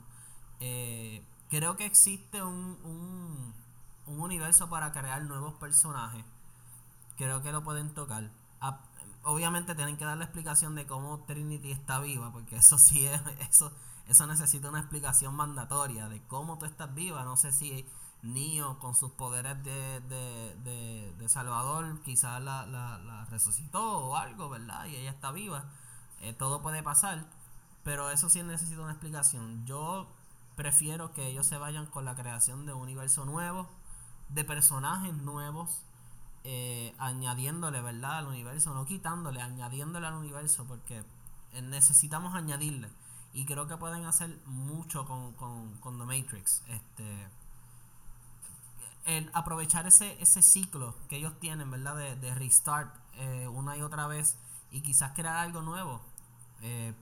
creo 1.50 1.76
que 1.76 1.86
existe 1.86 2.42
un 2.42 3.54
un 4.06 4.20
universo 4.20 4.70
para 4.70 4.92
crear 4.92 5.24
nuevos 5.24 5.54
personajes, 5.56 6.26
creo 7.18 7.42
que 7.42 7.52
lo 7.52 7.64
pueden 7.64 7.94
tocar. 7.94 8.32
obviamente 9.24 9.76
tienen 9.76 9.98
que 9.98 10.06
dar 10.06 10.18
la 10.18 10.26
explicación 10.26 10.76
de 10.76 10.88
cómo 10.88 11.24
Trinity 11.26 11.72
está 11.72 12.00
viva, 12.00 12.32
porque 12.32 12.58
eso 12.58 12.78
sí 12.78 13.06
es, 13.06 13.22
eso, 13.50 13.72
eso 14.08 14.28
necesita 14.28 14.70
una 14.70 14.80
explicación 14.80 15.36
mandatoria 15.36 16.10
de 16.10 16.22
cómo 16.28 16.58
tú 16.58 16.66
estás 16.66 16.94
viva. 16.94 17.24
No 17.24 17.38
sé 17.38 17.52
si 17.52 17.86
Neo 18.24 18.78
con 18.80 18.94
sus 18.96 19.12
poderes 19.12 19.64
de, 19.64 20.00
de, 20.02 21.14
de, 21.18 21.30
Salvador 21.30 22.02
quizás 22.04 22.42
la, 22.42 22.66
la, 22.66 23.26
resucitó 23.32 23.82
o 23.82 24.16
algo, 24.16 24.50
¿verdad? 24.50 24.86
Y 24.86 24.96
ella 24.96 25.12
está 25.12 25.32
viva. 25.32 25.66
Eh, 26.22 26.34
todo 26.34 26.62
puede 26.62 26.84
pasar, 26.84 27.26
pero 27.84 28.12
eso 28.12 28.30
sí 28.30 28.44
necesita 28.44 28.82
una 28.82 28.92
explicación. 28.92 29.66
Yo 29.66 30.08
prefiero 30.56 31.14
que 31.14 31.28
ellos 31.28 31.48
se 31.48 31.58
vayan 31.58 31.88
con 31.88 32.06
la 32.06 32.16
creación 32.16 32.66
de 32.66 32.74
un 32.74 32.82
universo 32.82 33.26
nuevo 33.26 33.68
de 34.34 34.44
personajes 34.44 35.14
nuevos, 35.14 35.84
eh, 36.44 36.96
añadiéndole, 36.98 37.82
¿verdad? 37.82 38.20
Al 38.20 38.28
universo, 38.28 38.74
no 38.74 38.86
quitándole, 38.86 39.42
añadiéndole 39.42 40.08
al 40.08 40.16
universo, 40.16 40.66
porque 40.66 41.04
eh, 41.54 41.62
necesitamos 41.62 42.34
añadirle. 42.34 42.90
Y 43.34 43.46
creo 43.46 43.68
que 43.68 43.78
pueden 43.78 44.06
hacer 44.06 44.38
mucho 44.46 45.06
con, 45.06 45.34
con, 45.34 45.98
The 45.98 46.06
Matrix. 46.06 46.64
Este, 46.68 47.28
el 49.06 49.30
aprovechar 49.34 49.88
ese, 49.88 50.22
ese 50.22 50.42
ciclo 50.42 50.96
que 51.10 51.18
ellos 51.18 51.40
tienen, 51.40 51.72
¿verdad? 51.72 51.96
De, 51.96 52.16
de 52.16 52.36
restart 52.36 52.96
eh, 53.16 53.48
una 53.48 53.78
y 53.78 53.82
otra 53.82 54.08
vez 54.08 54.38
y 54.72 54.82
quizás 54.82 55.14
crear 55.14 55.38
algo 55.38 55.62
nuevo. 55.62 56.02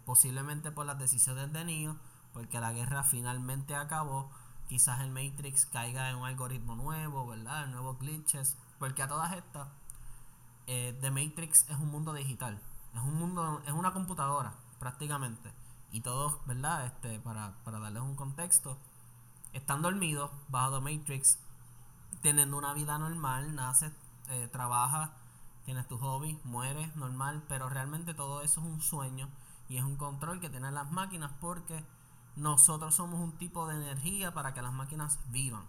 posiblemente 0.05 0.71
por 0.71 0.85
las 0.85 0.97
decisiones 0.97 1.51
de 1.51 1.65
Neo, 1.65 1.97
porque 2.33 2.59
la 2.61 2.71
guerra 2.71 3.03
finalmente 3.03 3.75
acabó 3.75 4.29
quizás 4.69 5.01
el 5.01 5.09
Matrix 5.09 5.65
caiga 5.65 6.09
en 6.09 6.15
un 6.15 6.25
algoritmo 6.25 6.75
nuevo, 6.75 7.27
¿verdad? 7.27 7.67
Nuevos 7.67 7.97
glitches. 7.99 8.55
Porque 8.77 9.01
a 9.01 9.07
todas 9.07 9.33
estas, 9.33 9.67
eh, 10.67 10.97
The 11.01 11.11
Matrix 11.11 11.67
es 11.67 11.77
un 11.77 11.89
mundo 11.89 12.13
digital. 12.13 12.61
Es 12.93 13.01
un 13.01 13.15
mundo, 13.15 13.61
es 13.65 13.73
una 13.73 13.91
computadora, 13.91 14.53
prácticamente. 14.79 15.51
Y 15.91 16.01
todos, 16.01 16.37
¿verdad? 16.45 16.85
Este, 16.85 17.19
para, 17.19 17.55
para 17.63 17.79
darles 17.79 18.03
un 18.03 18.15
contexto, 18.15 18.77
están 19.53 19.81
dormidos 19.81 20.29
bajo 20.49 20.79
The 20.79 20.97
Matrix, 20.97 21.39
teniendo 22.21 22.57
una 22.57 22.73
vida 22.73 22.97
normal, 22.97 23.55
naces, 23.55 23.91
eh, 24.29 24.47
trabajas, 24.51 25.11
tienes 25.65 25.87
tu 25.87 25.97
hobby, 25.97 26.39
mueres 26.43 26.95
normal, 26.95 27.43
pero 27.47 27.69
realmente 27.69 28.13
todo 28.13 28.41
eso 28.41 28.61
es 28.61 28.67
un 28.67 28.81
sueño 28.81 29.29
y 29.67 29.77
es 29.77 29.83
un 29.83 29.97
control 29.97 30.39
que 30.39 30.49
tienen 30.49 30.73
las 30.73 30.91
máquinas 30.91 31.31
porque 31.39 31.83
nosotros 32.35 32.95
somos 32.95 33.19
un 33.19 33.37
tipo 33.37 33.67
de 33.67 33.75
energía 33.75 34.33
para 34.33 34.53
que 34.53 34.61
las 34.61 34.73
máquinas 34.73 35.19
vivan. 35.29 35.63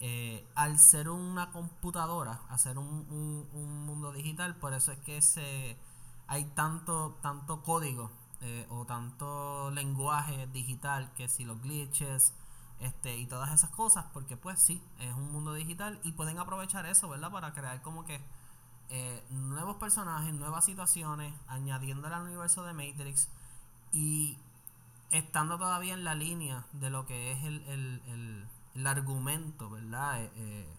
Eh, 0.00 0.46
al 0.54 0.78
ser 0.78 1.08
una 1.08 1.50
computadora, 1.50 2.40
hacer 2.48 2.78
un, 2.78 3.48
un, 3.52 3.86
mundo 3.86 4.12
digital, 4.12 4.56
por 4.56 4.74
eso 4.74 4.92
es 4.92 4.98
que 4.98 5.22
se, 5.22 5.78
hay 6.26 6.44
tanto, 6.46 7.18
tanto 7.22 7.62
código 7.62 8.10
eh, 8.40 8.66
o 8.70 8.84
tanto 8.84 9.70
lenguaje 9.70 10.46
digital 10.48 11.12
que 11.14 11.28
si 11.28 11.44
los 11.44 11.60
glitches 11.62 12.34
este, 12.80 13.16
y 13.16 13.26
todas 13.26 13.52
esas 13.52 13.70
cosas, 13.70 14.06
porque 14.12 14.36
pues 14.36 14.60
sí, 14.60 14.82
es 14.98 15.14
un 15.14 15.32
mundo 15.32 15.54
digital 15.54 16.00
y 16.02 16.12
pueden 16.12 16.38
aprovechar 16.38 16.86
eso, 16.86 17.08
¿verdad? 17.08 17.30
Para 17.30 17.52
crear 17.52 17.80
como 17.82 18.04
que 18.04 18.20
eh, 18.90 19.24
nuevos 19.30 19.76
personajes, 19.76 20.34
nuevas 20.34 20.64
situaciones, 20.64 21.34
añadiéndole 21.48 22.14
al 22.14 22.22
universo 22.22 22.64
de 22.64 22.74
Matrix 22.74 23.28
y 23.92 24.38
estando 25.10 25.56
todavía 25.58 25.94
en 25.94 26.04
la 26.04 26.14
línea 26.14 26.66
de 26.72 26.90
lo 26.90 27.06
que 27.06 27.32
es 27.32 27.44
el, 27.44 27.62
el, 27.62 28.46
el, 28.74 28.86
argumento, 28.86 29.70
¿verdad? 29.70 30.22
Eh, 30.22 30.30
eh, 30.36 30.76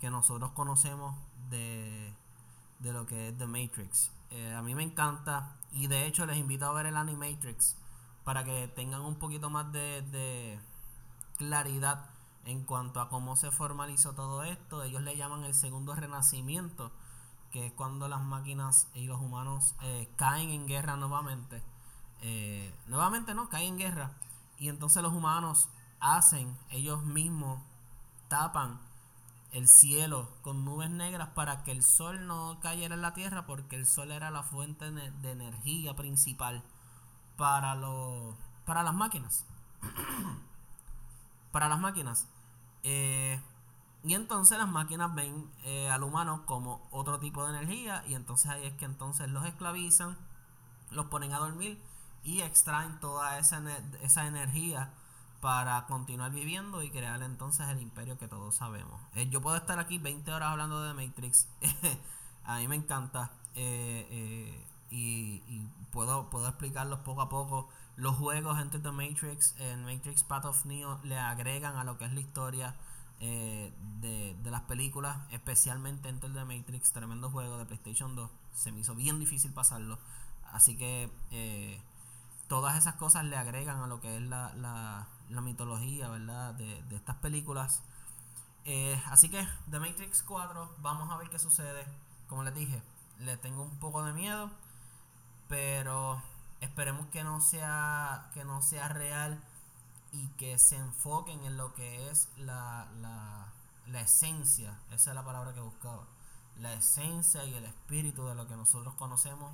que 0.00 0.10
nosotros 0.10 0.50
conocemos 0.50 1.16
de, 1.48 2.12
de, 2.80 2.92
lo 2.92 3.06
que 3.06 3.28
es 3.28 3.38
The 3.38 3.46
Matrix. 3.46 4.10
A 4.56 4.62
mí 4.62 4.74
me 4.74 4.82
encanta 4.82 5.56
y 5.72 5.86
de 5.86 6.06
hecho 6.06 6.26
les 6.26 6.36
invito 6.36 6.66
a 6.66 6.72
ver 6.72 6.86
el 6.86 6.96
Animatrix 6.96 7.76
para 8.24 8.42
que 8.42 8.66
tengan 8.66 9.02
un 9.02 9.14
poquito 9.14 9.48
más 9.48 9.70
de 9.72 10.58
claridad 11.46 12.06
en 12.44 12.64
cuanto 12.64 13.00
a 13.00 13.08
cómo 13.08 13.36
se 13.36 13.50
formalizó 13.50 14.14
todo 14.14 14.42
esto. 14.42 14.82
Ellos 14.82 15.02
le 15.02 15.16
llaman 15.16 15.44
el 15.44 15.54
segundo 15.54 15.94
renacimiento, 15.94 16.92
que 17.50 17.66
es 17.66 17.72
cuando 17.72 18.08
las 18.08 18.22
máquinas 18.22 18.88
y 18.94 19.06
los 19.06 19.20
humanos 19.20 19.74
caen 20.16 20.50
en 20.50 20.66
guerra 20.66 20.96
nuevamente 20.96 21.62
eh, 22.26 22.74
nuevamente 22.86 23.34
no, 23.34 23.50
cae 23.50 23.66
en 23.66 23.76
guerra. 23.76 24.12
Y 24.58 24.70
entonces 24.70 25.02
los 25.02 25.12
humanos 25.12 25.68
hacen, 26.00 26.56
ellos 26.70 27.04
mismos 27.04 27.60
tapan 28.28 28.80
el 29.52 29.68
cielo 29.68 30.30
con 30.40 30.64
nubes 30.64 30.90
negras 30.90 31.28
para 31.34 31.62
que 31.64 31.70
el 31.70 31.82
sol 31.82 32.26
no 32.26 32.58
cayera 32.60 32.94
en 32.94 33.02
la 33.02 33.12
tierra 33.12 33.46
porque 33.46 33.76
el 33.76 33.86
sol 33.86 34.10
era 34.10 34.30
la 34.30 34.42
fuente 34.42 34.90
de 34.90 35.30
energía 35.30 35.94
principal 35.94 36.64
para 37.36 37.76
para 38.64 38.82
las 38.82 38.94
máquinas 38.94 39.44
para 41.54 41.68
las 41.68 41.78
máquinas 41.78 42.26
eh, 42.82 43.40
y 44.02 44.14
entonces 44.14 44.58
las 44.58 44.68
máquinas 44.68 45.14
ven 45.14 45.48
eh, 45.62 45.88
al 45.88 46.02
humano 46.02 46.44
como 46.46 46.82
otro 46.90 47.20
tipo 47.20 47.46
de 47.46 47.56
energía 47.56 48.02
y 48.08 48.14
entonces 48.14 48.50
ahí 48.50 48.66
es 48.66 48.72
que 48.74 48.86
entonces 48.86 49.28
los 49.28 49.46
esclavizan 49.46 50.18
los 50.90 51.06
ponen 51.06 51.32
a 51.32 51.38
dormir 51.38 51.80
y 52.24 52.40
extraen 52.40 52.98
toda 52.98 53.38
esa, 53.38 53.62
esa 54.02 54.26
energía 54.26 54.92
para 55.40 55.86
continuar 55.86 56.32
viviendo 56.32 56.82
y 56.82 56.90
crear 56.90 57.22
entonces 57.22 57.68
el 57.68 57.80
imperio 57.80 58.18
que 58.18 58.26
todos 58.26 58.56
sabemos. 58.56 59.00
Eh, 59.14 59.28
yo 59.28 59.40
puedo 59.40 59.56
estar 59.56 59.78
aquí 59.78 59.98
20 59.98 60.32
horas 60.32 60.48
hablando 60.50 60.82
de 60.82 60.92
Matrix. 60.92 61.46
a 62.44 62.56
mí 62.58 62.66
me 62.66 62.76
encanta. 62.76 63.30
Y, 64.90 65.68
puedo, 65.92 66.30
puedo 66.30 66.48
explicarlos 66.48 67.00
poco 67.00 67.22
a 67.22 67.28
poco. 67.28 67.68
Los 67.96 68.16
juegos 68.16 68.58
entre 68.60 68.80
The 68.80 68.90
Matrix, 68.90 69.54
en 69.58 69.84
Matrix 69.84 70.22
Path 70.24 70.46
of 70.46 70.64
Neo, 70.64 70.98
le 71.04 71.18
agregan 71.18 71.76
a 71.76 71.84
lo 71.84 71.96
que 71.96 72.04
es 72.06 72.12
la 72.12 72.20
historia 72.20 72.74
de, 73.20 74.36
de, 74.42 74.50
las 74.50 74.62
películas, 74.62 75.16
especialmente 75.30 76.08
entre 76.08 76.28
The 76.28 76.44
Matrix, 76.44 76.92
tremendo 76.92 77.30
juego 77.30 77.56
de 77.56 77.64
PlayStation 77.64 78.14
2. 78.16 78.30
Se 78.52 78.72
me 78.72 78.80
hizo 78.80 78.94
bien 78.94 79.18
difícil 79.18 79.52
pasarlo. 79.52 79.98
Así 80.52 80.76
que 80.76 81.10
todas 82.48 82.76
esas 82.76 82.94
cosas 82.94 83.24
le 83.24 83.36
agregan 83.36 83.80
a 83.80 83.86
lo 83.86 84.00
que 84.00 84.16
es 84.16 84.22
la, 84.22 84.52
la, 84.54 85.40
mitología, 85.40 86.08
¿verdad? 86.08 86.54
De, 86.54 86.82
estas 86.94 87.16
películas. 87.16 87.82
Eh, 88.64 89.00
así 89.10 89.28
que 89.28 89.46
The 89.70 89.78
Matrix 89.78 90.22
4, 90.22 90.76
vamos 90.78 91.10
a 91.10 91.16
ver 91.16 91.28
qué 91.30 91.38
sucede. 91.38 91.84
Como 92.28 92.44
les 92.44 92.54
dije, 92.54 92.82
le 93.18 93.36
tengo 93.36 93.62
un 93.62 93.78
poco 93.78 94.04
de 94.04 94.12
miedo, 94.12 94.50
pero 95.48 96.22
esperemos 96.64 97.06
que 97.08 97.24
no 97.24 97.40
sea, 97.40 98.30
que 98.34 98.44
no 98.44 98.62
sea 98.62 98.88
real 98.88 99.42
y 100.12 100.28
que 100.36 100.58
se 100.58 100.76
enfoquen 100.76 101.44
en 101.44 101.56
lo 101.56 101.74
que 101.74 102.10
es 102.10 102.28
la, 102.36 102.88
la, 103.00 103.52
la 103.86 104.00
esencia, 104.00 104.78
esa 104.90 105.10
es 105.10 105.14
la 105.14 105.24
palabra 105.24 105.52
que 105.54 105.60
buscaba, 105.60 106.06
la 106.58 106.72
esencia 106.74 107.44
y 107.44 107.54
el 107.54 107.64
espíritu 107.64 108.26
de 108.26 108.34
lo 108.34 108.46
que 108.46 108.56
nosotros 108.56 108.94
conocemos 108.94 109.52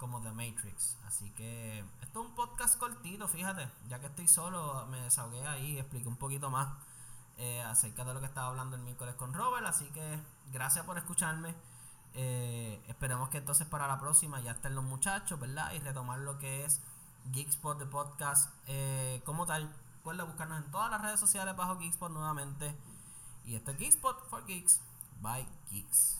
como 0.00 0.22
The 0.22 0.32
Matrix. 0.32 0.96
Así 1.06 1.30
que 1.32 1.84
esto 2.00 2.20
es 2.22 2.26
un 2.26 2.34
podcast 2.34 2.78
cortito, 2.78 3.28
fíjate, 3.28 3.70
ya 3.88 4.00
que 4.00 4.06
estoy 4.06 4.26
solo, 4.26 4.86
me 4.86 5.00
desahogué 5.02 5.46
ahí, 5.46 5.78
expliqué 5.78 6.08
un 6.08 6.16
poquito 6.16 6.50
más 6.50 6.68
eh, 7.36 7.62
acerca 7.62 8.04
de 8.04 8.14
lo 8.14 8.20
que 8.20 8.26
estaba 8.26 8.48
hablando 8.48 8.76
el 8.76 8.82
miércoles 8.82 9.14
con 9.14 9.34
Robert. 9.34 9.66
Así 9.66 9.84
que 9.90 10.18
gracias 10.52 10.84
por 10.86 10.96
escucharme. 10.96 11.54
Eh, 12.14 12.82
esperemos 12.88 13.28
que 13.28 13.38
entonces 13.38 13.66
para 13.66 13.86
la 13.86 14.00
próxima 14.00 14.40
ya 14.40 14.52
estén 14.52 14.74
los 14.74 14.84
muchachos, 14.84 15.38
¿verdad? 15.38 15.72
Y 15.72 15.78
retomar 15.78 16.18
lo 16.18 16.38
que 16.38 16.64
es 16.64 16.80
Geekspot 17.32 17.78
de 17.78 17.86
podcast 17.86 18.50
eh, 18.66 19.22
como 19.24 19.46
tal. 19.46 19.72
Recuerda 19.96 20.24
buscarnos 20.24 20.64
en 20.64 20.70
todas 20.70 20.90
las 20.90 21.00
redes 21.00 21.20
sociales 21.20 21.56
bajo 21.56 21.78
Geekspot 21.78 22.10
nuevamente. 22.10 22.74
Y 23.44 23.54
esto 23.54 23.70
es 23.70 23.78
Geekspot 23.78 24.28
for 24.28 24.44
Geeks 24.46 24.80
by 25.20 25.46
Geeks. 25.70 26.19